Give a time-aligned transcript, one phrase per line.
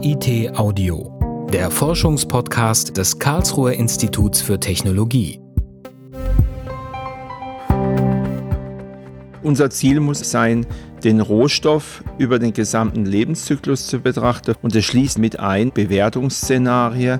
[0.00, 5.40] KIT Audio, der Forschungspodcast des Karlsruher Instituts für Technologie.
[9.42, 10.66] Unser Ziel muss sein,
[11.02, 17.18] den Rohstoff über den gesamten Lebenszyklus zu betrachten und es schließt mit ein Bewertungsszenarien,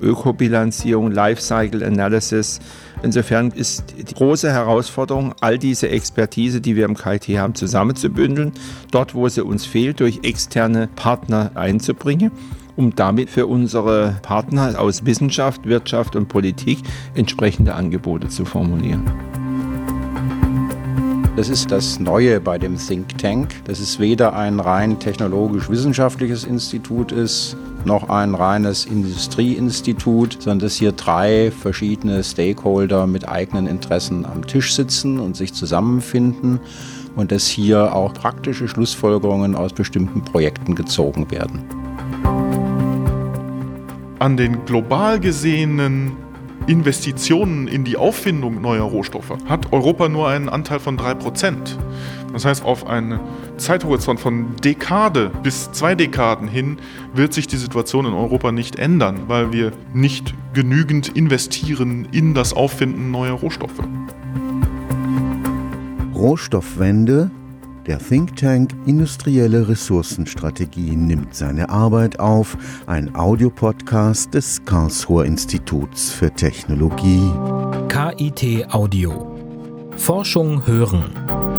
[0.00, 2.60] Ökobilanzierung, Lifecycle Analysis.
[3.02, 8.52] Insofern ist die große Herausforderung, all diese Expertise, die wir im KIT haben, zusammenzubündeln,
[8.90, 12.30] dort, wo sie uns fehlt, durch externe Partner einzubringen
[12.76, 16.78] um damit für unsere Partner aus Wissenschaft, Wirtschaft und Politik
[17.14, 19.02] entsprechende Angebote zu formulieren.
[21.36, 27.12] Das ist das Neue bei dem Think Tank, dass es weder ein rein technologisch-wissenschaftliches Institut
[27.12, 27.56] ist,
[27.86, 34.74] noch ein reines Industrieinstitut, sondern dass hier drei verschiedene Stakeholder mit eigenen Interessen am Tisch
[34.74, 36.60] sitzen und sich zusammenfinden
[37.14, 41.62] und dass hier auch praktische Schlussfolgerungen aus bestimmten Projekten gezogen werden.
[44.18, 46.12] An den global gesehenen
[46.66, 51.76] Investitionen in die Auffindung neuer Rohstoffe hat Europa nur einen Anteil von 3%.
[52.36, 53.18] Das heißt, auf einen
[53.56, 56.76] Zeithorizont von Dekade bis zwei Dekaden hin
[57.14, 62.52] wird sich die Situation in Europa nicht ändern, weil wir nicht genügend investieren in das
[62.52, 63.80] Auffinden neuer Rohstoffe.
[66.14, 67.30] Rohstoffwende
[67.86, 76.30] der Think Tank Industrielle Ressourcenstrategie nimmt seine Arbeit auf, ein Audiopodcast des Karlsruher Instituts für
[76.30, 77.30] Technologie.
[77.88, 79.32] KIT Audio.
[79.96, 81.55] Forschung hören.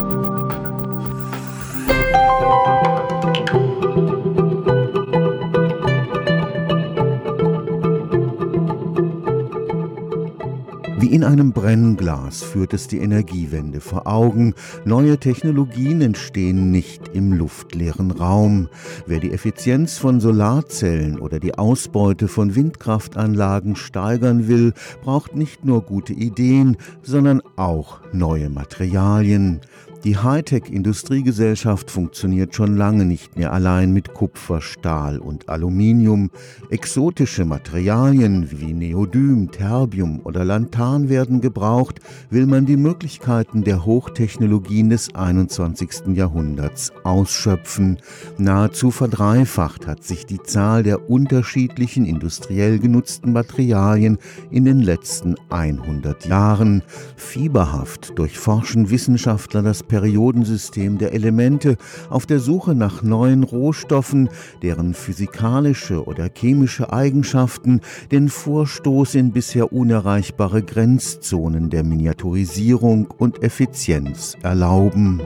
[11.07, 14.55] Wie in einem Brennglas führt es die Energiewende vor Augen.
[14.83, 18.67] Neue Technologien entstehen nicht im luftleeren Raum.
[19.05, 25.83] Wer die Effizienz von Solarzellen oder die Ausbeute von Windkraftanlagen steigern will, braucht nicht nur
[25.83, 29.61] gute Ideen, sondern auch neue Materialien.
[30.03, 36.29] Die Hightech-Industriegesellschaft funktioniert schon lange nicht mehr allein mit Kupfer, Stahl und Aluminium.
[36.69, 41.99] Exotische Materialien wie Neodym, Terbium oder Lanthan werden gebraucht,
[42.29, 46.15] will man die Möglichkeiten der Hochtechnologien des 21.
[46.15, 47.97] Jahrhunderts ausschöpfen.
[48.37, 54.19] Nahezu verdreifacht hat sich die Zahl der unterschiedlichen industriell genutzten Materialien
[54.51, 56.83] in den letzten 100 Jahren.
[57.15, 61.75] Fieberhaft durchforschen Wissenschaftler das Periodensystem der Elemente
[62.11, 64.29] auf der Suche nach neuen Rohstoffen,
[64.61, 67.81] deren physikalische oder chemische Eigenschaften
[68.11, 75.19] den Vorstoß in bisher unerreichbare Grenzzonen der Miniaturisierung und Effizienz erlauben.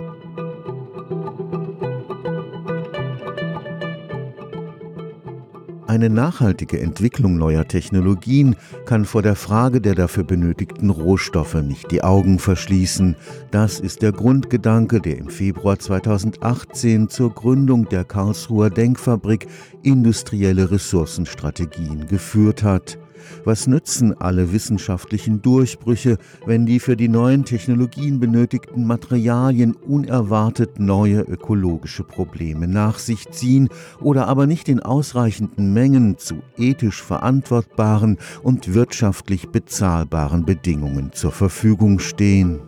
[5.92, 12.02] Eine nachhaltige Entwicklung neuer Technologien kann vor der Frage der dafür benötigten Rohstoffe nicht die
[12.02, 13.18] Augen verschließen.
[13.52, 19.48] Das ist der Grundgedanke, der im Februar 2018 zur Gründung der Karlsruher Denkfabrik
[19.84, 22.98] Industrielle Ressourcenstrategien geführt hat.
[23.46, 31.22] Was nützen alle wissenschaftlichen Durchbrüche, wenn die für die neuen Technologien benötigten Materialien unerwartet neue
[31.22, 38.74] ökologische Probleme nach sich ziehen oder aber nicht in ausreichenden Mengen zu ethisch verantwortbaren und
[38.74, 42.60] wirtschaftlich bezahlbaren Bedingungen zur Verfügung stehen?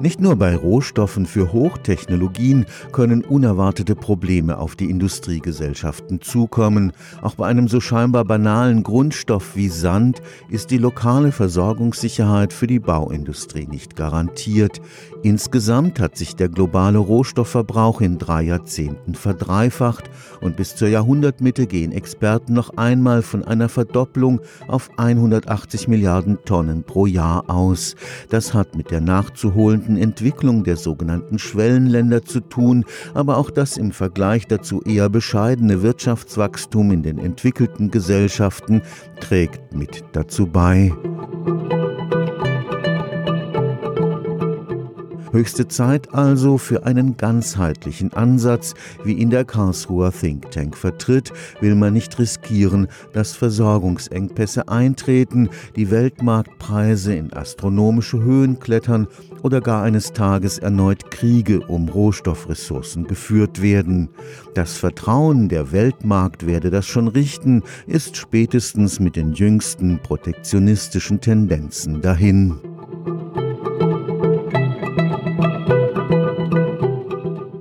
[0.00, 6.92] Nicht nur bei Rohstoffen für Hochtechnologien können unerwartete Probleme auf die Industriegesellschaften zukommen.
[7.20, 12.78] Auch bei einem so scheinbar banalen Grundstoff wie Sand ist die lokale Versorgungssicherheit für die
[12.78, 14.80] Bauindustrie nicht garantiert.
[15.24, 20.08] Insgesamt hat sich der globale Rohstoffverbrauch in drei Jahrzehnten verdreifacht
[20.40, 26.84] und bis zur Jahrhundertmitte gehen Experten noch einmal von einer Verdopplung auf 180 Milliarden Tonnen
[26.84, 27.96] pro Jahr aus.
[28.28, 33.76] Das hat mit der nachzuholenden rasenden Entwicklung der sogenannten Schwellenländer zu tun, aber auch das
[33.76, 38.82] im Vergleich dazu eher bescheidene Wirtschaftswachstum in den entwickelten Gesellschaften
[39.20, 40.92] trägt mit dazu bei.
[45.32, 51.74] Höchste Zeit also für einen ganzheitlichen Ansatz, wie ihn der Karlsruher Think Tank vertritt, will
[51.74, 59.06] man nicht riskieren, dass Versorgungsengpässe eintreten, die Weltmarktpreise in astronomische Höhen klettern
[59.42, 64.08] oder gar eines Tages erneut Kriege um Rohstoffressourcen geführt werden.
[64.54, 72.00] Das Vertrauen, der Weltmarkt werde das schon richten, ist spätestens mit den jüngsten protektionistischen Tendenzen
[72.00, 72.58] dahin.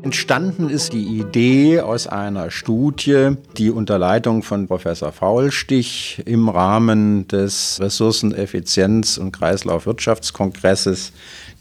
[0.08, 7.28] Entstanden ist die Idee aus einer Studie, die unter Leitung von Professor Faulstich im Rahmen
[7.28, 11.12] des Ressourceneffizienz- und Kreislaufwirtschaftskongresses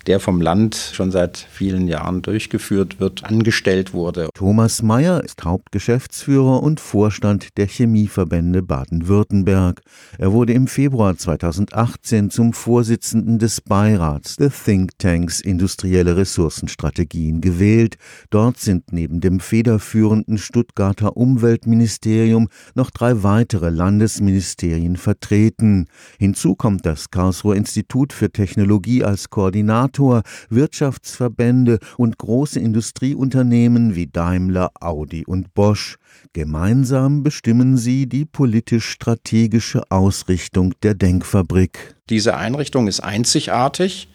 [0.06, 4.28] der vom Land schon seit vielen Jahren durchgeführt wird, angestellt wurde.
[4.34, 9.80] Thomas Mayer ist Hauptgeschäftsführer und Vorstand der Chemieverbände Baden-Württemberg.
[10.18, 17.96] Er wurde im Februar 2018 zum Vorsitzenden des Beirats der Think Tanks Industrielle Ressourcenstrategien gewählt.
[18.30, 25.86] Dort sind neben dem federführenden Stuttgarter Umweltministerium noch drei weitere Landesministerien vertreten.
[26.18, 34.06] Hinzu kommt das Karlsruher Institut für Technologie als Koordinator Sektor, Wirtschaftsverbände und große Industrieunternehmen wie
[34.06, 35.96] Daimler, Audi und Bosch.
[36.34, 41.96] Gemeinsam bestimmen sie die politisch-strategische Ausrichtung der Denkfabrik.
[42.10, 44.08] Diese Einrichtung ist einzigartig,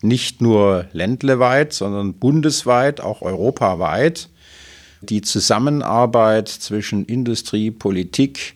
[0.00, 4.28] nicht nur ländleweit, sondern bundesweit, auch europaweit.
[5.02, 8.54] Die Zusammenarbeit zwischen Industrie, Politik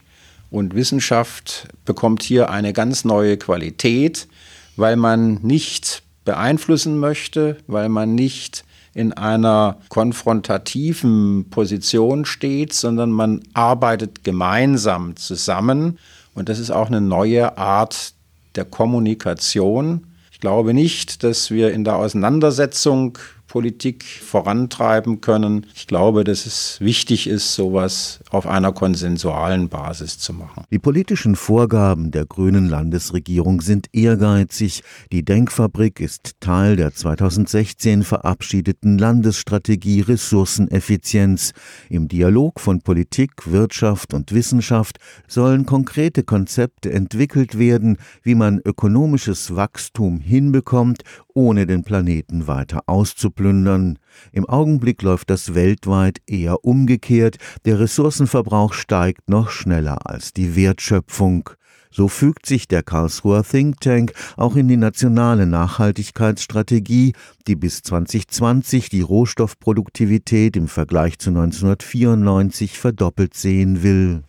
[0.53, 4.29] und Wissenschaft bekommt hier eine ganz neue Qualität,
[4.77, 13.41] weil man nicht beeinflussen möchte, weil man nicht in einer konfrontativen Position steht, sondern man
[13.55, 15.99] arbeitet gemeinsam zusammen.
[16.35, 18.15] Und das ist auch eine neue Art
[18.57, 20.07] der Kommunikation.
[20.33, 23.19] Ich glaube nicht, dass wir in der Auseinandersetzung
[23.51, 25.67] Politik vorantreiben können.
[25.75, 30.63] Ich glaube, dass es wichtig ist, sowas auf einer konsensualen Basis zu machen.
[30.71, 34.85] Die politischen Vorgaben der grünen Landesregierung sind ehrgeizig.
[35.11, 41.51] Die Denkfabrik ist Teil der 2016 verabschiedeten Landesstrategie Ressourceneffizienz.
[41.89, 49.57] Im Dialog von Politik, Wirtschaft und Wissenschaft sollen konkrete Konzepte entwickelt werden, wie man ökonomisches
[49.57, 51.03] Wachstum hinbekommt,
[51.41, 53.99] ohne den Planeten weiter auszuplündern.
[54.31, 61.49] Im Augenblick läuft das weltweit eher umgekehrt, der Ressourcenverbrauch steigt noch schneller als die Wertschöpfung.
[61.91, 67.15] So fügt sich der Karlsruher Think Tank auch in die nationale Nachhaltigkeitsstrategie,
[67.47, 74.25] die bis 2020 die Rohstoffproduktivität im Vergleich zu 1994 verdoppelt sehen will.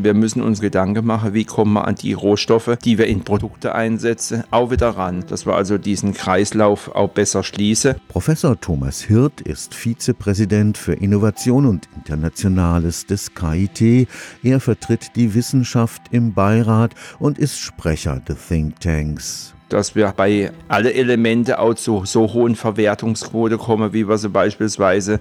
[0.00, 3.74] Wir müssen uns Gedanken machen, wie kommen wir an die Rohstoffe, die wir in Produkte
[3.74, 7.96] einsetzen, auch wieder ran, dass wir also diesen Kreislauf auch besser schließen.
[8.06, 14.08] Professor Thomas Hirt ist Vizepräsident für Innovation und Internationales des KIT.
[14.44, 20.50] Er vertritt die Wissenschaft im Beirat und ist Sprecher der Think Tanks dass wir bei
[20.68, 25.20] alle Elemente auch zu so hohen Verwertungsquote kommen, wie wir sie beispielsweise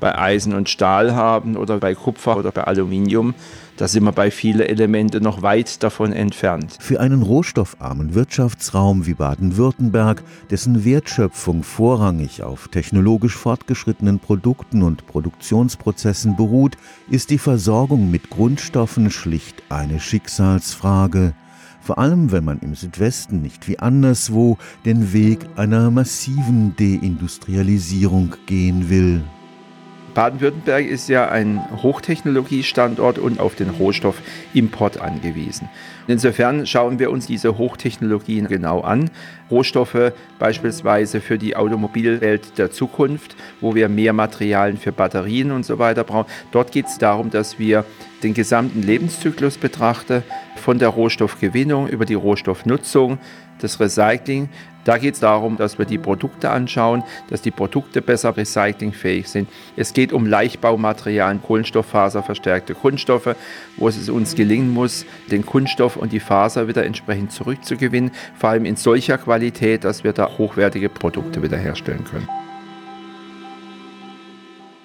[0.00, 3.34] bei Eisen und Stahl haben oder bei Kupfer oder bei Aluminium.
[3.76, 6.76] Da sind wir bei vielen Elementen noch weit davon entfernt.
[6.80, 16.36] Für einen rohstoffarmen Wirtschaftsraum wie Baden-Württemberg, dessen Wertschöpfung vorrangig auf technologisch fortgeschrittenen Produkten und Produktionsprozessen
[16.36, 16.76] beruht,
[17.08, 21.34] ist die Versorgung mit Grundstoffen schlicht eine Schicksalsfrage
[21.80, 28.90] vor allem wenn man im Südwesten nicht wie anderswo den Weg einer massiven Deindustrialisierung gehen
[28.90, 29.24] will.
[30.18, 35.68] Baden-Württemberg ist ja ein Hochtechnologiestandort und auf den Rohstoffimport angewiesen.
[36.08, 39.10] Insofern schauen wir uns diese Hochtechnologien genau an.
[39.48, 45.78] Rohstoffe beispielsweise für die Automobilwelt der Zukunft, wo wir mehr Materialien für Batterien und so
[45.78, 46.28] weiter brauchen.
[46.50, 47.84] Dort geht es darum, dass wir
[48.24, 50.24] den gesamten Lebenszyklus betrachten,
[50.56, 53.18] von der Rohstoffgewinnung über die Rohstoffnutzung,
[53.60, 54.48] das Recycling
[54.88, 59.46] da geht es darum, dass wir die Produkte anschauen, dass die Produkte besser recyclingfähig sind.
[59.76, 63.36] Es geht um Leichtbaumaterialien, Kohlenstofffaserverstärkte Kunststoffe,
[63.76, 68.64] wo es uns gelingen muss, den Kunststoff und die Faser wieder entsprechend zurückzugewinnen, vor allem
[68.64, 72.28] in solcher Qualität, dass wir da hochwertige Produkte wieder herstellen können.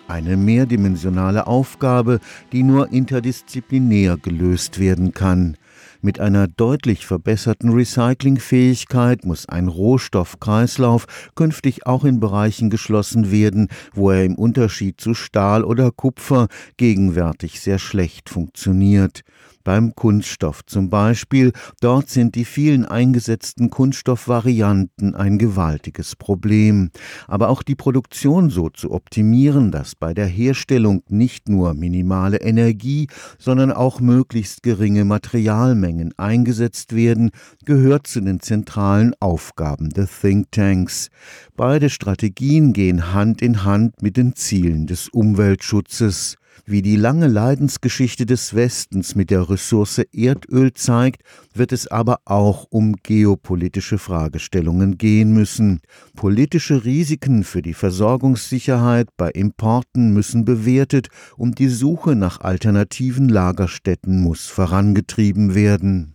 [0.09, 2.19] Eine mehrdimensionale Aufgabe,
[2.51, 5.55] die nur interdisziplinär gelöst werden kann.
[6.05, 14.11] Mit einer deutlich verbesserten Recyclingfähigkeit muss ein Rohstoffkreislauf künftig auch in Bereichen geschlossen werden, wo
[14.11, 19.21] er im Unterschied zu Stahl oder Kupfer gegenwärtig sehr schlecht funktioniert
[19.63, 21.51] beim Kunststoff zum Beispiel.
[21.81, 26.91] Dort sind die vielen eingesetzten Kunststoffvarianten ein gewaltiges Problem.
[27.27, 33.07] Aber auch die Produktion so zu optimieren, dass bei der Herstellung nicht nur minimale Energie,
[33.37, 37.31] sondern auch möglichst geringe Materialmengen eingesetzt werden,
[37.65, 41.09] gehört zu den zentralen Aufgaben der Thinktanks.
[41.55, 46.37] Beide Strategien gehen Hand in Hand mit den Zielen des Umweltschutzes.
[46.65, 52.67] Wie die lange Leidensgeschichte des Westens mit der Ressource Erdöl zeigt, wird es aber auch
[52.69, 55.81] um geopolitische Fragestellungen gehen müssen.
[56.15, 64.21] Politische Risiken für die Versorgungssicherheit bei Importen müssen bewertet und die Suche nach alternativen Lagerstätten
[64.21, 66.13] muss vorangetrieben werden.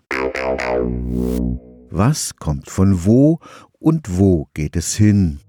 [1.90, 3.38] Was kommt von wo
[3.78, 5.40] und wo geht es hin?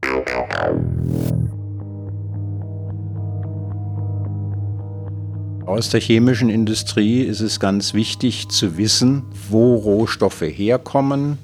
[5.70, 11.38] Aus der chemischen Industrie ist es ganz wichtig zu wissen, wo Rohstoffe herkommen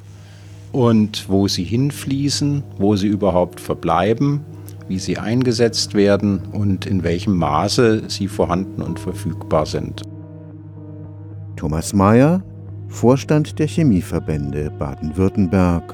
[0.72, 4.42] und wo sie hinfließen, wo sie überhaupt verbleiben,
[4.88, 10.02] wie sie eingesetzt werden und in welchem Maße sie vorhanden und verfügbar sind.
[11.56, 12.44] Thomas Mayer,
[12.88, 15.94] Vorstand der Chemieverbände Baden-Württemberg.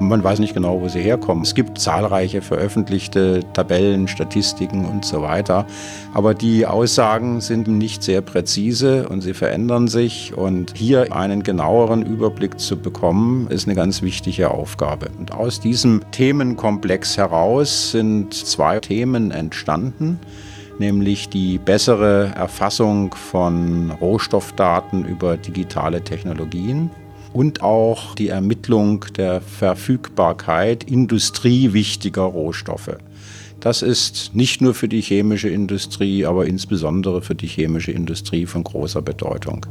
[0.00, 1.42] Man weiß nicht genau, wo sie herkommen.
[1.42, 5.66] Es gibt zahlreiche veröffentlichte Tabellen, Statistiken und so weiter.
[6.14, 10.36] Aber die Aussagen sind nicht sehr präzise und sie verändern sich.
[10.36, 15.08] Und hier einen genaueren Überblick zu bekommen, ist eine ganz wichtige Aufgabe.
[15.18, 20.20] Und aus diesem Themenkomplex heraus sind zwei Themen entstanden
[20.80, 26.90] nämlich die bessere Erfassung von Rohstoffdaten über digitale Technologien
[27.38, 32.96] und auch die Ermittlung der Verfügbarkeit industriewichtiger Rohstoffe.
[33.60, 38.64] Das ist nicht nur für die chemische Industrie, aber insbesondere für die chemische Industrie von
[38.64, 39.66] großer Bedeutung.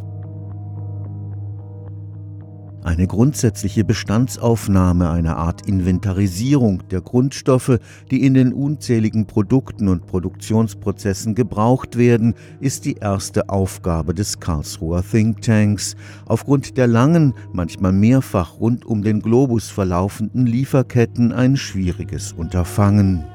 [2.87, 7.79] Eine grundsätzliche Bestandsaufnahme, eine Art Inventarisierung der Grundstoffe,
[8.09, 15.03] die in den unzähligen Produkten und Produktionsprozessen gebraucht werden, ist die erste Aufgabe des Karlsruher
[15.03, 15.97] Thinktanks.
[16.27, 23.25] Aufgrund der langen, manchmal mehrfach rund um den Globus verlaufenden Lieferketten ein schwieriges Unterfangen.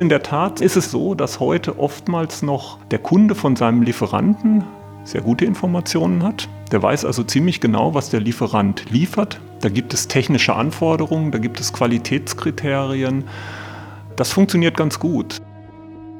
[0.00, 4.64] In der Tat ist es so, dass heute oftmals noch der Kunde von seinem Lieferanten
[5.06, 6.48] sehr gute Informationen hat.
[6.72, 9.40] Der weiß also ziemlich genau, was der Lieferant liefert.
[9.60, 13.24] Da gibt es technische Anforderungen, da gibt es Qualitätskriterien.
[14.16, 15.40] Das funktioniert ganz gut.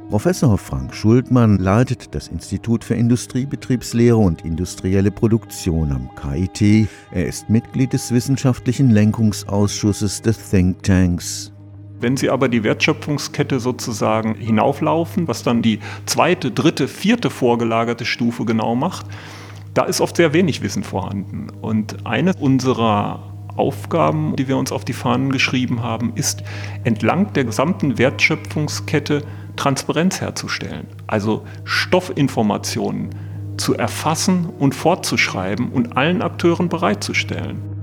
[0.09, 6.89] Professor Frank Schuldmann leitet das Institut für Industriebetriebslehre und industrielle Produktion am KIT.
[7.11, 11.56] Er ist Mitglied des wissenschaftlichen Lenkungsausschusses des Thinktanks.
[12.01, 18.45] Wenn Sie aber die Wertschöpfungskette sozusagen hinauflaufen, was dann die zweite, dritte, vierte vorgelagerte Stufe
[18.45, 19.07] genau macht,
[19.73, 21.49] da ist oft sehr wenig Wissen vorhanden.
[21.61, 26.43] Und eine unserer Aufgaben, die wir uns auf die Fahnen geschrieben haben, ist
[26.85, 29.23] entlang der gesamten Wertschöpfungskette
[29.57, 30.87] Transparenz herzustellen.
[31.07, 33.11] Also Stoffinformationen
[33.57, 37.76] zu erfassen und fortzuschreiben und allen Akteuren bereitzustellen.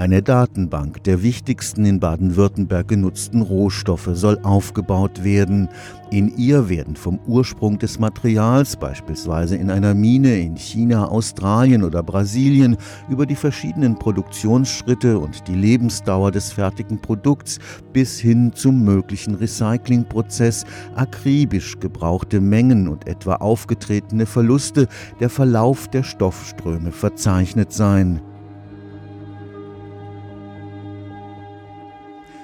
[0.00, 5.68] Eine Datenbank der wichtigsten in Baden-Württemberg genutzten Rohstoffe soll aufgebaut werden.
[6.10, 12.02] In ihr werden vom Ursprung des Materials, beispielsweise in einer Mine in China, Australien oder
[12.02, 12.78] Brasilien,
[13.10, 17.58] über die verschiedenen Produktionsschritte und die Lebensdauer des fertigen Produkts
[17.92, 20.64] bis hin zum möglichen Recyclingprozess
[20.94, 24.88] akribisch gebrauchte Mengen und etwa aufgetretene Verluste,
[25.20, 28.22] der Verlauf der Stoffströme verzeichnet sein.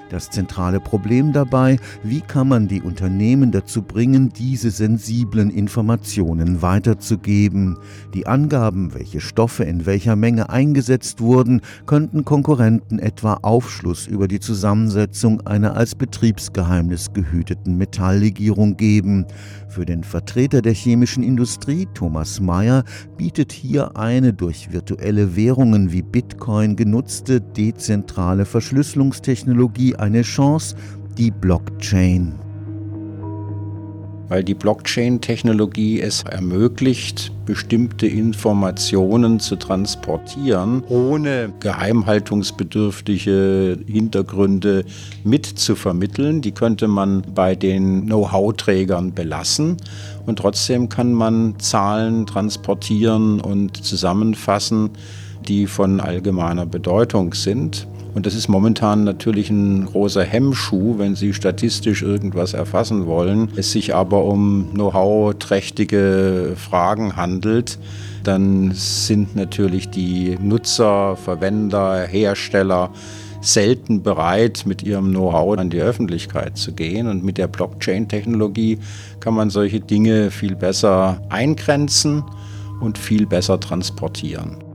[0.09, 7.77] Das zentrale Problem dabei, wie kann man die Unternehmen dazu bringen, diese sensiblen Informationen weiterzugeben.
[8.15, 14.39] Die Angaben, welche Stoffe in welcher Menge eingesetzt wurden, könnten Konkurrenten etwa Aufschluss über die
[14.39, 19.27] Zusammensetzung einer als Betriebsgeheimnis gehüteten Metalllegierung geben.
[19.69, 22.85] Für den Vertreter der chemischen Industrie, Thomas Mayer,
[23.17, 30.77] bietet hier eine durch virtuelle Währungen wie Bitcoin genutzte dezentrale Verschlüsselungstechnologie eine Chance,
[31.19, 32.46] die Blockchain.
[34.29, 44.85] Weil die Blockchain-Technologie es ermöglicht, bestimmte Informationen zu transportieren, ohne geheimhaltungsbedürftige Hintergründe
[45.23, 46.43] mitzuvermitteln.
[46.43, 49.77] Die könnte man bei den Know-how-Trägern belassen
[50.27, 54.91] und trotzdem kann man Zahlen transportieren und zusammenfassen,
[55.47, 57.87] die von allgemeiner Bedeutung sind.
[58.17, 63.71] Und das ist momentan natürlich ein großer Hemmschuh, wenn Sie statistisch irgendwas erfassen wollen, es
[63.71, 67.79] sich aber um Know-how-trächtige Fragen handelt
[68.27, 72.91] dann sind natürlich die Nutzer, Verwender, Hersteller
[73.41, 77.07] selten bereit, mit ihrem Know-how an die Öffentlichkeit zu gehen.
[77.07, 78.79] Und mit der Blockchain-Technologie
[79.21, 82.25] kann man solche Dinge viel besser eingrenzen
[82.81, 84.66] und viel besser transportieren.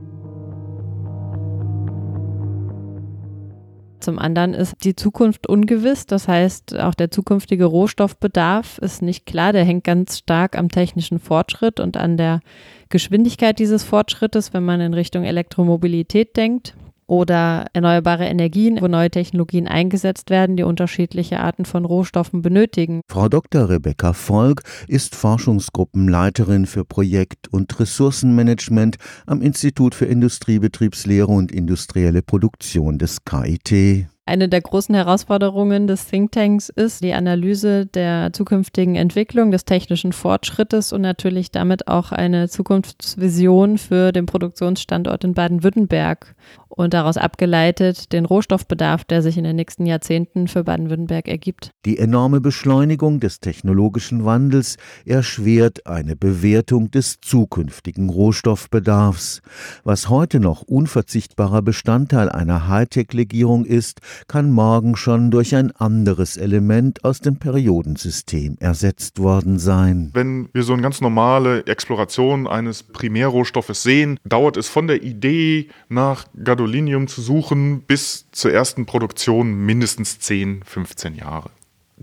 [4.02, 6.06] Zum anderen ist die Zukunft ungewiss.
[6.06, 9.52] Das heißt, auch der zukünftige Rohstoffbedarf ist nicht klar.
[9.52, 12.40] Der hängt ganz stark am technischen Fortschritt und an der
[12.88, 16.74] Geschwindigkeit dieses Fortschrittes, wenn man in Richtung Elektromobilität denkt
[17.12, 23.02] oder erneuerbare Energien, wo neue Technologien eingesetzt werden, die unterschiedliche Arten von Rohstoffen benötigen.
[23.06, 23.68] Frau Dr.
[23.68, 32.96] Rebecca Volk ist Forschungsgruppenleiterin für Projekt- und Ressourcenmanagement am Institut für Industriebetriebslehre und industrielle Produktion
[32.96, 34.06] des KIT.
[34.24, 40.92] Eine der großen Herausforderungen des Thinktanks ist die Analyse der zukünftigen Entwicklung, des technischen Fortschrittes
[40.92, 46.36] und natürlich damit auch eine Zukunftsvision für den Produktionsstandort in Baden-Württemberg
[46.68, 51.72] und daraus abgeleitet den Rohstoffbedarf, der sich in den nächsten Jahrzehnten für Baden-Württemberg ergibt.
[51.84, 59.42] Die enorme Beschleunigung des technologischen Wandels erschwert eine Bewertung des zukünftigen Rohstoffbedarfs.
[59.82, 67.04] Was heute noch unverzichtbarer Bestandteil einer Hightech-Legierung ist, kann morgen schon durch ein anderes Element
[67.04, 70.10] aus dem Periodensystem ersetzt worden sein.
[70.14, 75.68] Wenn wir so eine ganz normale Exploration eines Primärrohstoffes sehen, dauert es von der Idee
[75.88, 81.50] nach Gadolinium zu suchen bis zur ersten Produktion mindestens 10, 15 Jahre.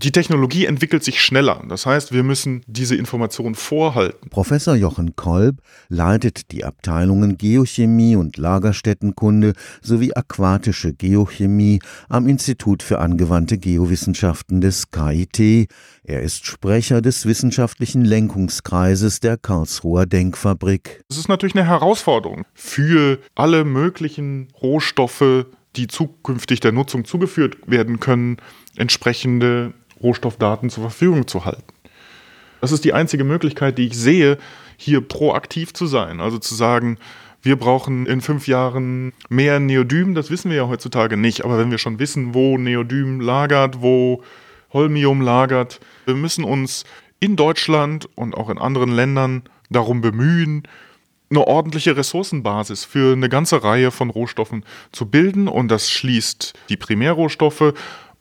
[0.02, 1.62] Die Technologie entwickelt sich schneller.
[1.68, 4.30] Das heißt, wir müssen diese Informationen vorhalten.
[4.30, 5.56] Professor Jochen Kolb
[5.90, 9.52] leitet die Abteilungen Geochemie und Lagerstättenkunde
[9.82, 15.68] sowie aquatische Geochemie am Institut für angewandte Geowissenschaften des KIT.
[16.02, 21.04] Er ist Sprecher des wissenschaftlichen Lenkungskreises der Karlsruher Denkfabrik.
[21.10, 25.44] Es ist natürlich eine Herausforderung für alle möglichen Rohstoffe,
[25.76, 28.38] die zukünftig der Nutzung zugeführt werden können,
[28.76, 31.62] entsprechende Rohstoffdaten zur Verfügung zu halten.
[32.60, 34.38] Das ist die einzige Möglichkeit, die ich sehe,
[34.76, 36.20] hier proaktiv zu sein.
[36.20, 36.98] Also zu sagen,
[37.42, 41.44] wir brauchen in fünf Jahren mehr Neodym, das wissen wir ja heutzutage nicht.
[41.44, 44.22] Aber wenn wir schon wissen, wo Neodym lagert, wo
[44.72, 46.84] Holmium lagert, wir müssen uns
[47.18, 50.64] in Deutschland und auch in anderen Ländern darum bemühen,
[51.30, 55.48] eine ordentliche Ressourcenbasis für eine ganze Reihe von Rohstoffen zu bilden.
[55.48, 57.72] Und das schließt die Primärrohstoffe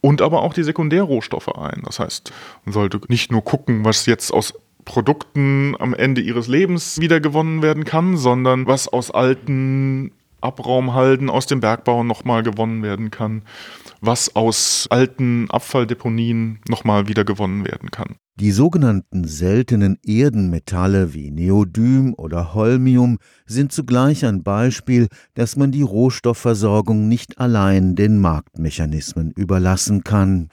[0.02, 1.82] und aber auch die Sekundärrohstoffe ein.
[1.86, 2.32] Das heißt,
[2.66, 4.54] man sollte nicht nur gucken, was jetzt aus
[4.86, 11.46] Produkten am Ende ihres Lebens wieder gewonnen werden kann, sondern was aus alten Abraumhalden aus
[11.46, 13.44] dem Bergbau nochmal gewonnen werden kann,
[14.02, 18.16] was aus alten Abfalldeponien nochmal wieder gewonnen werden kann.
[18.40, 25.82] Die sogenannten seltenen Erdenmetalle wie Neodym oder Holmium sind zugleich ein Beispiel, dass man die
[25.82, 30.50] Rohstoffversorgung nicht allein den Marktmechanismen überlassen kann.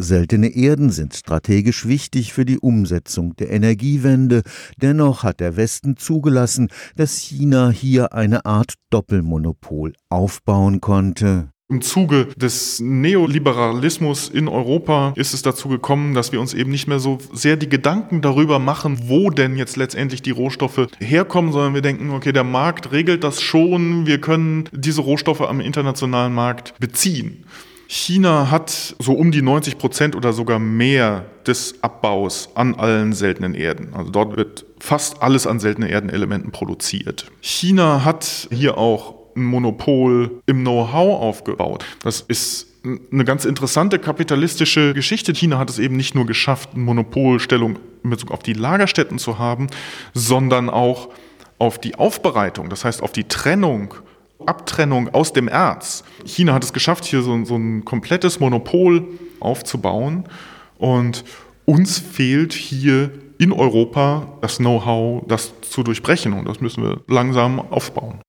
[0.00, 4.42] Seltene Erden sind strategisch wichtig für die Umsetzung der Energiewende.
[4.80, 11.50] Dennoch hat der Westen zugelassen, dass China hier eine Art Doppelmonopol aufbauen konnte.
[11.70, 16.86] Im Zuge des Neoliberalismus in Europa ist es dazu gekommen, dass wir uns eben nicht
[16.86, 21.74] mehr so sehr die Gedanken darüber machen, wo denn jetzt letztendlich die Rohstoffe herkommen, sondern
[21.74, 26.72] wir denken, okay, der Markt regelt das schon, wir können diese Rohstoffe am internationalen Markt
[26.78, 27.44] beziehen.
[27.90, 33.54] China hat so um die 90 Prozent oder sogar mehr des Abbaus an allen seltenen
[33.54, 33.94] Erden.
[33.94, 37.30] Also dort wird fast alles an seltenen Erdenelementen produziert.
[37.40, 41.86] China hat hier auch ein Monopol im Know-how aufgebaut.
[42.02, 45.32] Das ist eine ganz interessante kapitalistische Geschichte.
[45.32, 49.38] China hat es eben nicht nur geschafft, eine Monopolstellung in Bezug auf die Lagerstätten zu
[49.38, 49.68] haben,
[50.12, 51.08] sondern auch
[51.58, 53.94] auf die Aufbereitung, das heißt auf die Trennung,
[54.46, 56.04] Abtrennung aus dem Erz.
[56.24, 59.06] China hat es geschafft, hier so, so ein komplettes Monopol
[59.40, 60.24] aufzubauen
[60.78, 61.24] und
[61.64, 67.60] uns fehlt hier in Europa das Know-how, das zu durchbrechen und das müssen wir langsam
[67.60, 68.20] aufbauen.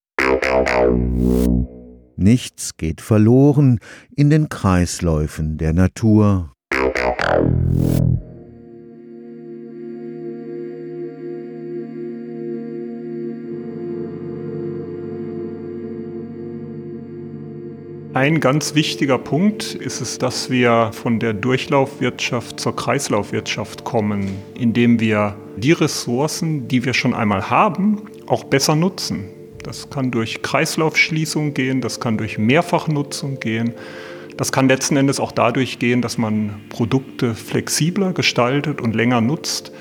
[2.15, 3.80] Nichts geht verloren
[4.15, 6.52] in den Kreisläufen der Natur.
[18.13, 25.00] Ein ganz wichtiger Punkt ist es, dass wir von der Durchlaufwirtschaft zur Kreislaufwirtschaft kommen, indem
[25.00, 29.26] wir die Ressourcen, die wir schon einmal haben, auch besser nutzen.
[29.62, 33.76] Das kann durch Kreislaufschließung gehen, das kann durch Mehrfachnutzung gehen.
[34.38, 39.72] Das kann letzten Endes auch dadurch gehen, dass man Produkte flexibler gestaltet und länger nutzt.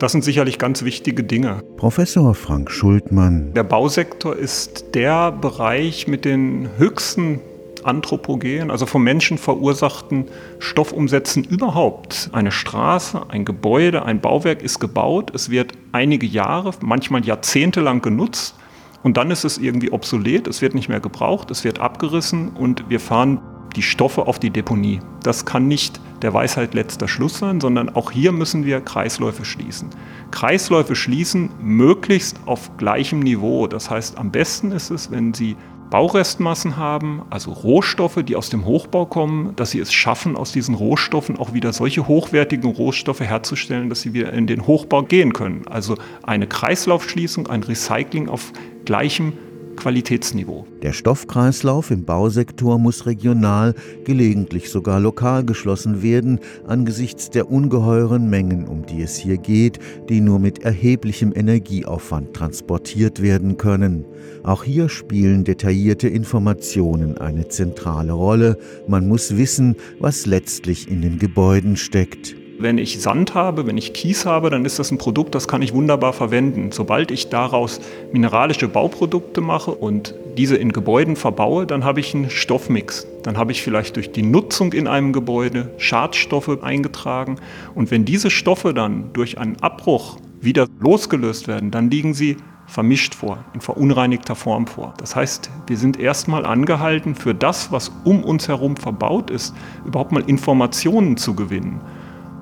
[0.00, 1.62] Das sind sicherlich ganz wichtige Dinge.
[1.76, 3.52] Professor Frank Schultmann.
[3.54, 7.40] Der Bausektor ist der Bereich mit den höchsten
[7.84, 10.26] anthropogen, also vom Menschen verursachten
[10.58, 12.30] Stoffumsätzen überhaupt.
[12.32, 18.02] Eine Straße, ein Gebäude, ein Bauwerk ist gebaut, es wird einige Jahre, manchmal Jahrzehnte lang
[18.02, 18.54] genutzt
[19.02, 22.84] und dann ist es irgendwie obsolet, es wird nicht mehr gebraucht, es wird abgerissen und
[22.88, 23.40] wir fahren
[23.76, 25.00] die Stoffe auf die Deponie.
[25.22, 29.90] Das kann nicht der Weisheit letzter Schluss sein, sondern auch hier müssen wir Kreisläufe schließen.
[30.30, 33.66] Kreisläufe schließen möglichst auf gleichem Niveau.
[33.66, 35.56] Das heißt, am besten ist es, wenn Sie
[35.90, 40.74] Baurestmassen haben, also Rohstoffe, die aus dem Hochbau kommen, dass sie es schaffen, aus diesen
[40.74, 45.66] Rohstoffen auch wieder solche hochwertigen Rohstoffe herzustellen, dass sie wieder in den Hochbau gehen können.
[45.68, 48.52] Also eine Kreislaufschließung, ein Recycling auf
[48.84, 49.32] gleichem
[49.78, 50.66] Qualitätsniveau.
[50.82, 58.66] Der Stoffkreislauf im Bausektor muss regional, gelegentlich sogar lokal geschlossen werden, angesichts der ungeheuren Mengen,
[58.66, 64.04] um die es hier geht, die nur mit erheblichem Energieaufwand transportiert werden können.
[64.42, 68.58] Auch hier spielen detaillierte Informationen eine zentrale Rolle.
[68.88, 72.34] Man muss wissen, was letztlich in den Gebäuden steckt.
[72.60, 75.62] Wenn ich Sand habe, wenn ich Kies habe, dann ist das ein Produkt, das kann
[75.62, 76.72] ich wunderbar verwenden.
[76.72, 77.80] Sobald ich daraus
[78.12, 83.06] mineralische Bauprodukte mache und diese in Gebäuden verbaue, dann habe ich einen Stoffmix.
[83.22, 87.36] Dann habe ich vielleicht durch die Nutzung in einem Gebäude Schadstoffe eingetragen.
[87.76, 93.14] Und wenn diese Stoffe dann durch einen Abbruch wieder losgelöst werden, dann liegen sie vermischt
[93.14, 94.94] vor, in verunreinigter Form vor.
[94.98, 99.54] Das heißt, wir sind erstmal angehalten, für das, was um uns herum verbaut ist,
[99.86, 101.80] überhaupt mal Informationen zu gewinnen.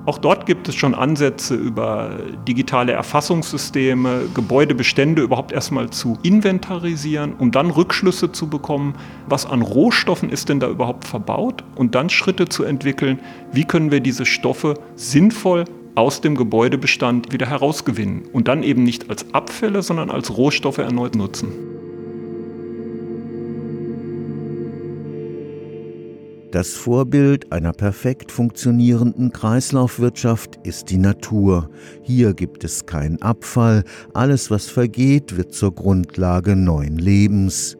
[0.07, 2.11] Auch dort gibt es schon Ansätze über
[2.47, 8.95] digitale Erfassungssysteme, Gebäudebestände überhaupt erstmal zu inventarisieren, um dann Rückschlüsse zu bekommen,
[9.27, 13.19] was an Rohstoffen ist denn da überhaupt verbaut und dann Schritte zu entwickeln,
[13.51, 15.65] wie können wir diese Stoffe sinnvoll
[15.95, 21.15] aus dem Gebäudebestand wieder herausgewinnen und dann eben nicht als Abfälle, sondern als Rohstoffe erneut
[21.15, 21.76] nutzen.
[26.51, 31.69] Das Vorbild einer perfekt funktionierenden Kreislaufwirtschaft ist die Natur.
[32.03, 33.83] Hier gibt es keinen Abfall,
[34.13, 37.77] alles was vergeht wird zur Grundlage neuen Lebens.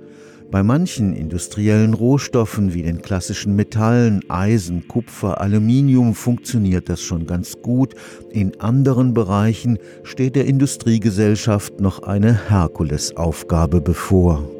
[0.51, 7.61] Bei manchen industriellen Rohstoffen wie den klassischen Metallen Eisen, Kupfer, Aluminium funktioniert das schon ganz
[7.61, 7.95] gut.
[8.31, 14.56] In anderen Bereichen steht der Industriegesellschaft noch eine Herkulesaufgabe bevor.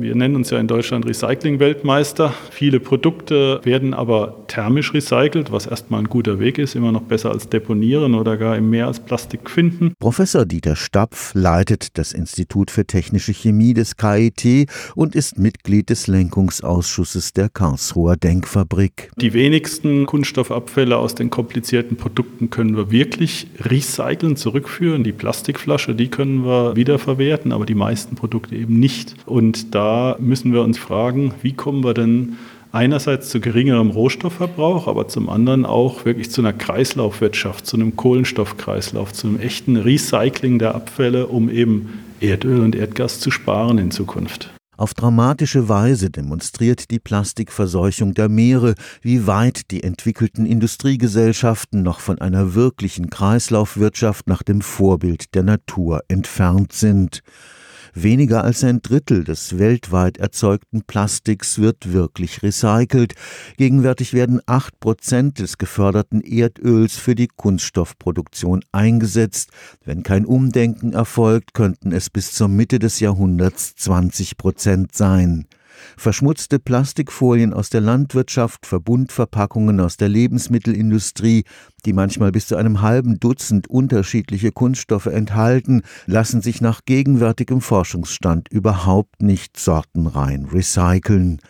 [0.00, 2.32] Wir nennen uns ja in Deutschland Recycling-Weltmeister.
[2.52, 7.32] Viele Produkte werden aber thermisch recycelt, was erstmal ein guter Weg ist, immer noch besser
[7.32, 9.94] als deponieren oder gar im Meer als Plastik finden.
[9.98, 16.06] Professor Dieter Stapf leitet das Institut für Technische Chemie des KIT und ist Mitglied des
[16.06, 19.10] Lenkungsausschusses der Karlsruher Denkfabrik.
[19.16, 25.02] Die wenigsten Kunststoffabfälle aus den komplizierten Produkten können wir wirklich recyceln, zurückführen.
[25.02, 29.16] Die Plastikflasche, die können wir wiederverwerten, aber die meisten Produkte eben nicht.
[29.26, 29.87] Und da
[30.18, 32.36] müssen wir uns fragen, wie kommen wir denn
[32.72, 39.12] einerseits zu geringerem Rohstoffverbrauch, aber zum anderen auch wirklich zu einer Kreislaufwirtschaft, zu einem Kohlenstoffkreislauf,
[39.12, 44.50] zu einem echten Recycling der Abfälle, um eben Erdöl und Erdgas zu sparen in Zukunft.
[44.76, 52.20] Auf dramatische Weise demonstriert die Plastikverseuchung der Meere, wie weit die entwickelten Industriegesellschaften noch von
[52.20, 57.22] einer wirklichen Kreislaufwirtschaft nach dem Vorbild der Natur entfernt sind.
[58.02, 63.14] Weniger als ein Drittel des weltweit erzeugten Plastiks wird wirklich recycelt.
[63.56, 69.50] Gegenwärtig werden acht Prozent des geförderten Erdöls für die Kunststoffproduktion eingesetzt.
[69.84, 75.46] Wenn kein Umdenken erfolgt, könnten es bis zur Mitte des Jahrhunderts 20 Prozent sein.
[75.96, 81.44] Verschmutzte Plastikfolien aus der Landwirtschaft, Verbundverpackungen aus der Lebensmittelindustrie,
[81.84, 88.48] die manchmal bis zu einem halben Dutzend unterschiedliche Kunststoffe enthalten, lassen sich nach gegenwärtigem Forschungsstand
[88.50, 91.40] überhaupt nicht sortenrein recyceln.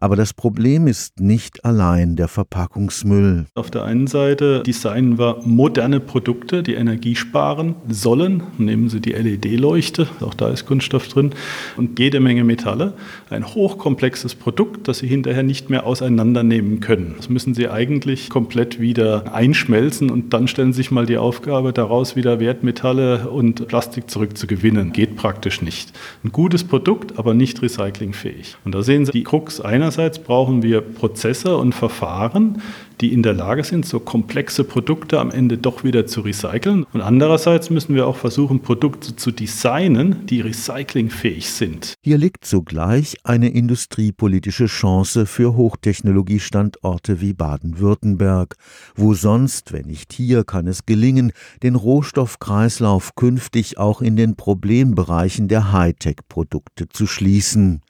[0.00, 3.46] Aber das Problem ist nicht allein der Verpackungsmüll.
[3.56, 8.44] Auf der einen Seite designen wir moderne Produkte, die Energie sparen sollen.
[8.58, 11.32] Nehmen Sie die LED-Leuchte, auch da ist Kunststoff drin,
[11.76, 12.92] und jede Menge Metalle.
[13.28, 17.14] Ein hochkomplexes Produkt, das Sie hinterher nicht mehr auseinandernehmen können.
[17.16, 21.72] Das müssen Sie eigentlich komplett wieder einschmelzen und dann stellen Sie sich mal die Aufgabe,
[21.72, 24.92] daraus wieder Wertmetalle und Plastik zurückzugewinnen.
[24.92, 25.92] Geht praktisch nicht.
[26.22, 28.56] Ein gutes Produkt, aber nicht recyclingfähig.
[28.64, 32.60] Und da sehen Sie die Krux einer einerseits brauchen wir Prozesse und Verfahren,
[33.00, 36.84] die in der Lage sind, so komplexe Produkte am Ende doch wieder zu recyceln.
[36.92, 41.94] Und andererseits müssen wir auch versuchen, Produkte zu designen, die recyclingfähig sind.
[42.02, 48.56] Hier liegt zugleich eine industriepolitische Chance für Hochtechnologiestandorte wie Baden-Württemberg.
[48.94, 55.48] Wo sonst, wenn nicht hier, kann es gelingen, den Rohstoffkreislauf künftig auch in den Problembereichen
[55.48, 57.80] der Hightech-Produkte zu schließen.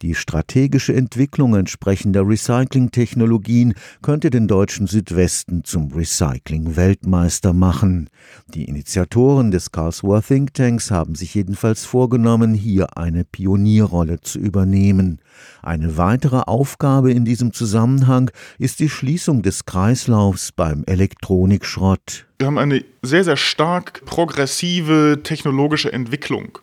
[0.00, 8.08] Die strategische Entwicklung entsprechender Recycling-Technologien könnte den deutschen Südwesten zum Recycling-Weltmeister machen.
[8.54, 15.18] Die Initiatoren des Karlsruher Thinktanks haben sich jedenfalls vorgenommen, hier eine Pionierrolle zu übernehmen.
[15.62, 22.28] Eine weitere Aufgabe in diesem Zusammenhang ist die Schließung des Kreislaufs beim Elektronikschrott.
[22.38, 26.60] Wir haben eine sehr, sehr stark progressive technologische Entwicklung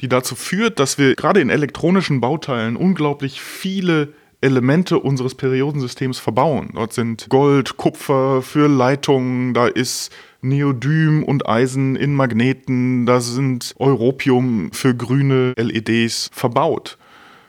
[0.00, 6.70] die dazu führt, dass wir gerade in elektronischen Bauteilen unglaublich viele Elemente unseres Periodensystems verbauen.
[6.74, 13.74] Dort sind Gold, Kupfer für Leitungen, da ist Neodym und Eisen in Magneten, da sind
[13.78, 16.98] Europium für grüne LEDs verbaut.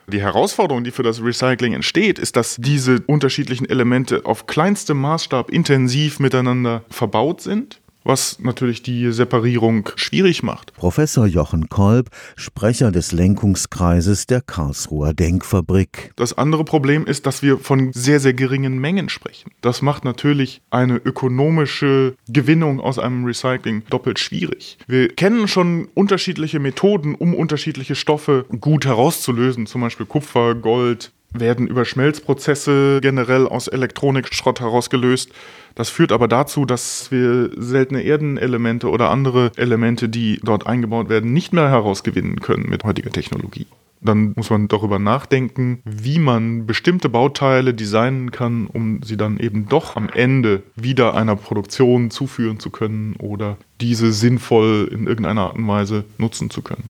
[0.07, 5.49] Die Herausforderung, die für das Recycling entsteht, ist, dass diese unterschiedlichen Elemente auf kleinstem Maßstab
[5.49, 10.73] intensiv miteinander verbaut sind was natürlich die Separierung schwierig macht.
[10.73, 16.11] Professor Jochen Kolb, Sprecher des Lenkungskreises der Karlsruher Denkfabrik.
[16.15, 19.51] Das andere Problem ist, dass wir von sehr, sehr geringen Mengen sprechen.
[19.61, 24.77] Das macht natürlich eine ökonomische Gewinnung aus einem Recycling doppelt schwierig.
[24.87, 31.67] Wir kennen schon unterschiedliche Methoden, um unterschiedliche Stoffe gut herauszulösen, zum Beispiel Kupfer, Gold, werden
[31.67, 35.31] über Schmelzprozesse generell aus Elektronikschrott herausgelöst.
[35.75, 41.33] Das führt aber dazu, dass wir seltene Erdenelemente oder andere Elemente, die dort eingebaut werden,
[41.33, 43.67] nicht mehr herausgewinnen können mit heutiger Technologie.
[44.01, 49.69] Dann muss man darüber nachdenken, wie man bestimmte Bauteile designen kann, um sie dann eben
[49.69, 55.55] doch am Ende wieder einer Produktion zuführen zu können oder diese sinnvoll in irgendeiner Art
[55.55, 56.83] und Weise nutzen zu können.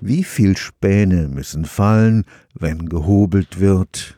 [0.00, 4.16] Wie viel Späne müssen fallen, wenn gehobelt wird?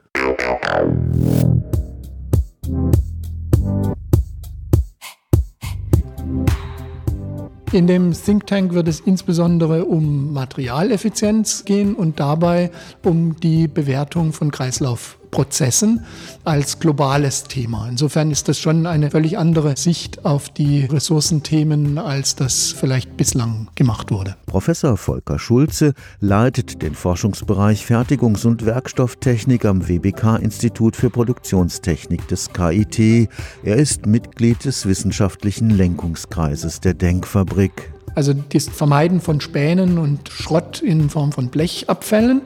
[7.72, 12.70] In dem Think Tank wird es insbesondere um Materialeffizienz gehen und dabei
[13.03, 15.18] um die Bewertung von Kreislauf.
[15.33, 16.05] Prozessen
[16.45, 17.88] als globales Thema.
[17.88, 23.68] Insofern ist das schon eine völlig andere Sicht auf die Ressourcenthemen, als das vielleicht bislang
[23.75, 24.37] gemacht wurde.
[24.47, 33.29] Professor Volker Schulze leitet den Forschungsbereich Fertigungs- und Werkstofftechnik am WBK-Institut für Produktionstechnik des KIT.
[33.64, 37.91] Er ist Mitglied des wissenschaftlichen Lenkungskreises der Denkfabrik.
[38.15, 42.43] Also das Vermeiden von Spänen und Schrott in Form von Blechabfällen.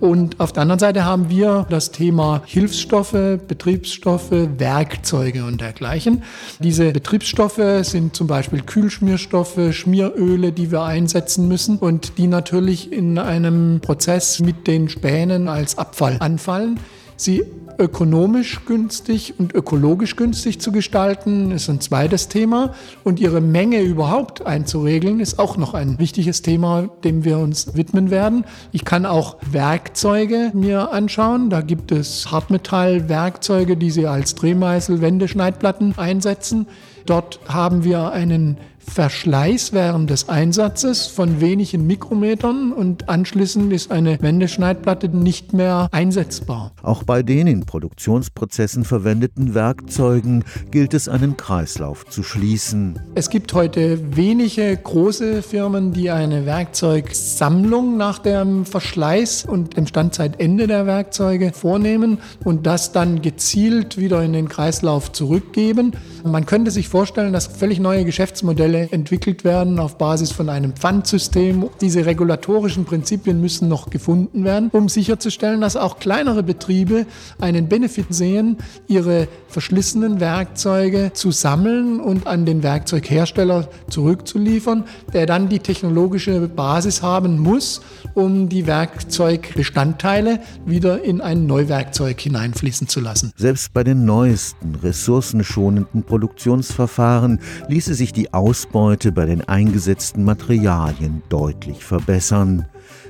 [0.00, 6.22] Und auf der anderen Seite haben wir das Thema Hilfsstoffe, Betriebsstoffe, Werkzeuge und dergleichen.
[6.60, 13.18] Diese Betriebsstoffe sind zum Beispiel Kühlschmierstoffe, Schmieröle, die wir einsetzen müssen und die natürlich in
[13.18, 16.78] einem Prozess mit den Spänen als Abfall anfallen.
[17.20, 17.42] Sie
[17.78, 22.74] ökonomisch günstig und ökologisch günstig zu gestalten, ist ein zweites Thema.
[23.02, 28.10] Und ihre Menge überhaupt einzuregeln, ist auch noch ein wichtiges Thema, dem wir uns widmen
[28.10, 28.44] werden.
[28.70, 31.50] Ich kann auch Werkzeuge mir anschauen.
[31.50, 36.66] Da gibt es Hartmetallwerkzeuge, die Sie als Drehmeißel, Wendeschneidplatten einsetzen.
[37.04, 44.20] Dort haben wir einen Verschleiß während des Einsatzes von wenigen Mikrometern und anschließend ist eine
[44.20, 46.72] Wendeschneidplatte nicht mehr einsetzbar.
[46.82, 52.98] Auch bei den in Produktionsprozessen verwendeten Werkzeugen gilt es, einen Kreislauf zu schließen.
[53.14, 60.66] Es gibt heute wenige große Firmen, die eine Werkzeugsammlung nach dem Verschleiß und dem Standzeitende
[60.66, 65.92] der Werkzeuge vornehmen und das dann gezielt wieder in den Kreislauf zurückgeben.
[66.24, 70.72] Man könnte sich vorstellen, dass völlig neue Geschäftsmodelle Modelle entwickelt werden auf Basis von einem
[70.72, 71.68] Pfandsystem.
[71.80, 77.06] Diese regulatorischen Prinzipien müssen noch gefunden werden, um sicherzustellen, dass auch kleinere Betriebe
[77.40, 85.48] einen Benefit sehen, ihre verschlissenen Werkzeuge zu sammeln und an den Werkzeughersteller zurückzuliefern, der dann
[85.48, 87.80] die technologische Basis haben muss,
[88.14, 93.32] um die Werkzeugbestandteile wieder in ein Neuwerkzeug hineinfließen zu lassen.
[93.36, 101.22] Selbst bei den neuesten, ressourcenschonenden Produktionsverfahren ließe sich die Ausbildung Ausbeute bei den eingesetzten Materialien
[101.30, 102.66] deutlich verbessern.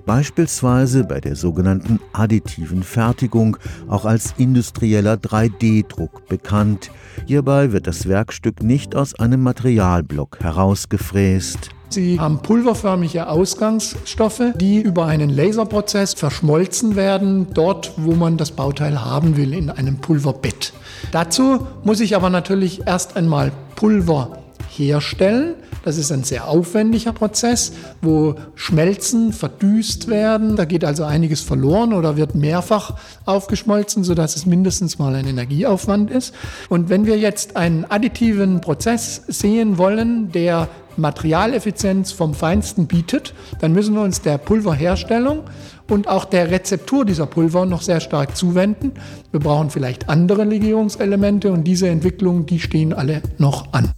[0.06, 3.56] Beispielsweise bei der sogenannten additiven Fertigung,
[3.88, 6.92] auch als industrieller 3D-Druck bekannt.
[7.26, 11.70] Hierbei wird das Werkstück nicht aus einem Materialblock herausgefräst.
[11.88, 19.04] Sie haben pulverförmige Ausgangsstoffe, die über einen Laserprozess verschmolzen werden, dort, wo man das Bauteil
[19.04, 20.72] haben will, in einem Pulverbett.
[21.10, 24.38] Dazu muss ich aber natürlich erst einmal Pulver
[24.78, 25.54] herstellen.
[25.84, 30.56] Das ist ein sehr aufwendiger Prozess, wo Schmelzen verdüst werden.
[30.56, 36.10] Da geht also einiges verloren oder wird mehrfach aufgeschmolzen, sodass es mindestens mal ein Energieaufwand
[36.10, 36.34] ist.
[36.68, 43.72] Und wenn wir jetzt einen additiven Prozess sehen wollen, der Materialeffizienz vom Feinsten bietet, dann
[43.72, 45.44] müssen wir uns der Pulverherstellung
[45.88, 48.92] und auch der Rezeptur dieser Pulver noch sehr stark zuwenden.
[49.30, 53.92] Wir brauchen vielleicht andere Legierungselemente und diese Entwicklungen, die stehen alle noch an.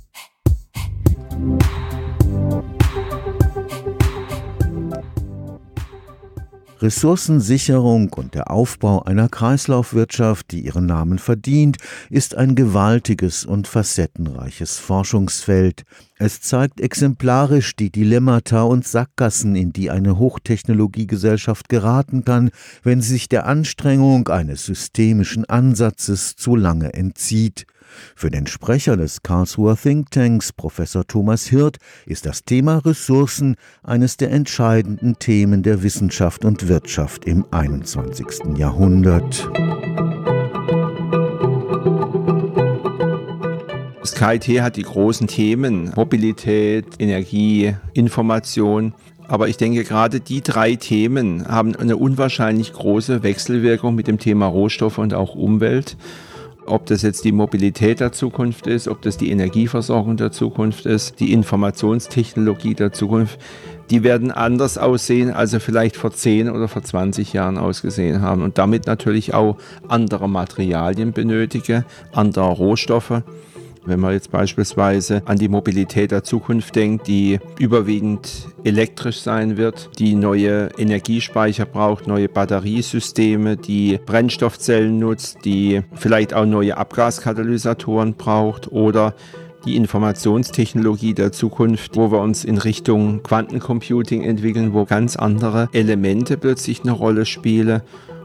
[6.82, 11.76] Ressourcensicherung und der Aufbau einer Kreislaufwirtschaft, die ihren Namen verdient,
[12.08, 15.82] ist ein gewaltiges und facettenreiches Forschungsfeld.
[16.18, 22.50] Es zeigt exemplarisch die Dilemmata und Sackgassen, in die eine Hochtechnologiegesellschaft geraten kann,
[22.82, 27.66] wenn sie sich der Anstrengung eines systemischen Ansatzes zu lange entzieht.
[28.14, 34.30] Für den Sprecher des Karlsruher Thinktanks, Professor Thomas Hirt, ist das Thema Ressourcen eines der
[34.30, 38.56] entscheidenden Themen der Wissenschaft und Wirtschaft im 21.
[38.58, 39.48] Jahrhundert.
[44.00, 48.94] Das KIT hat die großen Themen Mobilität, Energie, Information.
[49.28, 54.46] Aber ich denke, gerade die drei Themen haben eine unwahrscheinlich große Wechselwirkung mit dem Thema
[54.46, 55.96] Rohstoffe und auch Umwelt.
[56.70, 61.18] Ob das jetzt die Mobilität der Zukunft ist, ob das die Energieversorgung der Zukunft ist,
[61.18, 63.40] die Informationstechnologie der Zukunft,
[63.90, 68.42] die werden anders aussehen, als sie vielleicht vor 10 oder vor 20 Jahren ausgesehen haben
[68.42, 69.56] und damit natürlich auch
[69.88, 73.22] andere Materialien benötigen, andere Rohstoffe.
[73.86, 79.90] Wenn man jetzt beispielsweise an die Mobilität der Zukunft denkt, die überwiegend elektrisch sein wird,
[79.98, 88.70] die neue Energiespeicher braucht, neue Batteriesysteme, die Brennstoffzellen nutzt, die vielleicht auch neue Abgaskatalysatoren braucht
[88.70, 89.14] oder
[89.64, 96.36] die Informationstechnologie der Zukunft, wo wir uns in Richtung Quantencomputing entwickeln, wo ganz andere Elemente
[96.36, 97.82] plötzlich eine Rolle spielen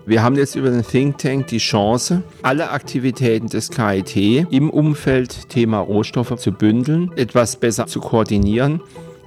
[0.08, 4.16] wir haben jetzt über den Think Tank die Chance, alle Aktivitäten des KIT
[4.52, 8.82] im Umfeld Thema Rohstoffe zu bündeln, etwas besser zu koordinieren.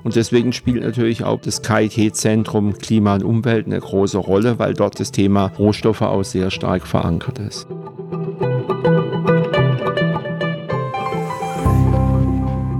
[0.04, 5.00] Und deswegen spielt natürlich auch das KIT-Zentrum Klima und Umwelt eine große Rolle, weil dort
[5.00, 7.66] das Thema Rohstoffe auch sehr stark verankert ist.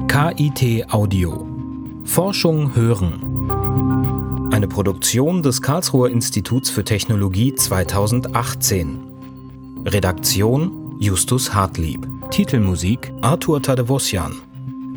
[0.07, 1.47] KIT Audio.
[2.05, 3.28] Forschung hören.
[4.59, 8.99] Eine Produktion des Karlsruher Instituts für Technologie 2018.
[9.85, 12.09] Redaktion Justus Hartlieb.
[12.33, 14.35] Titelmusik Arthur Tadevosjan.